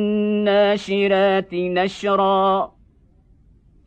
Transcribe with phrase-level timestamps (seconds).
[1.53, 2.71] نشرا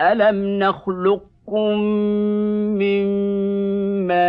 [0.00, 1.78] ألم نخلقكم
[2.78, 3.06] من
[4.06, 4.26] ماء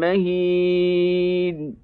[0.00, 1.83] مهين؟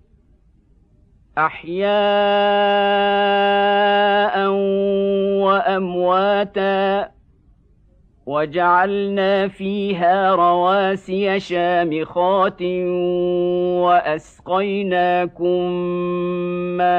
[1.37, 1.91] أحياء
[5.43, 7.11] وأمواتا
[8.25, 12.61] وجعلنا فيها رواسي شامخات
[13.81, 15.71] وأسقيناكم
[16.77, 16.91] ماء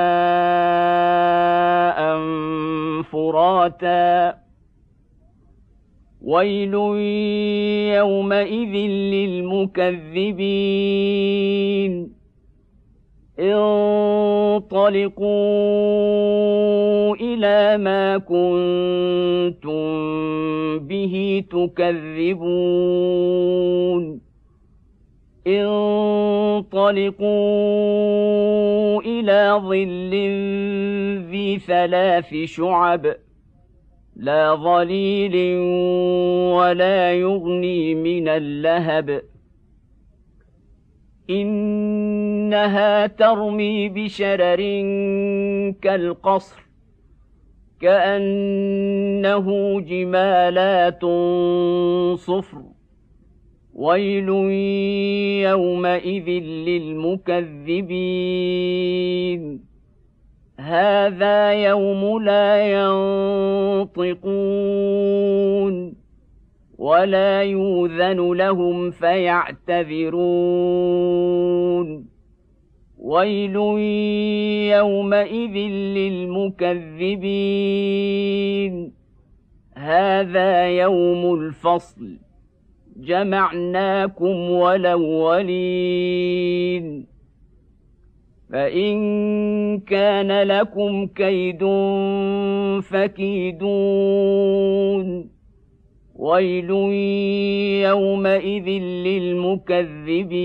[3.02, 4.34] فراتا.
[6.22, 6.74] ويل
[7.94, 8.74] يومئذ
[9.12, 12.11] للمكذبين.
[13.40, 15.26] انطلقوا
[17.16, 19.82] إلى ما كنتم
[20.78, 22.42] به تكذبون.
[25.46, 27.32] انطلقوا
[29.02, 30.10] إلى ظل
[31.30, 33.16] ذي ثلاث شعب.
[34.16, 35.58] لا ظليل
[36.52, 39.22] ولا يغني من اللهب.
[42.52, 44.60] إنها ترمي بشرر
[45.82, 46.62] كالقصر
[47.80, 49.46] كأنه
[49.80, 51.04] جمالات
[52.18, 52.62] صفر
[53.74, 54.28] ويل
[55.48, 56.28] يومئذ
[56.68, 57.72] للمكذبين.
[60.60, 62.66] هذا يوم لا
[63.86, 65.94] ينطقون
[66.78, 70.22] ولا يوذن لهم فيعتذرون.
[73.02, 73.56] ويل
[74.76, 75.56] يومئذ
[75.98, 77.14] للمكذبين
[79.76, 82.18] هذا يوم الفصل
[82.96, 85.86] جمعناكم ولولين
[88.50, 91.64] فان كان لكم كيد
[92.82, 94.32] فكيدون
[96.14, 96.70] ويل
[97.90, 98.68] يومئذ
[99.06, 100.42] للمكذبين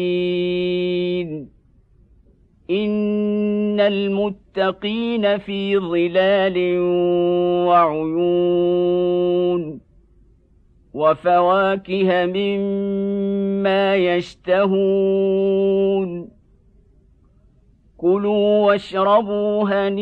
[2.70, 6.80] ان المتقين في ظلال
[7.68, 9.08] وعيون
[10.94, 15.58] وفواكه مما يشتهون
[17.98, 19.98] كلوا واشربوا هنيئا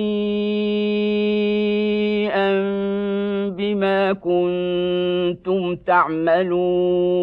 [3.49, 7.21] بما كنتم تعملون